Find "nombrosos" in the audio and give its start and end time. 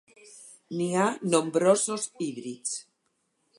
1.35-2.09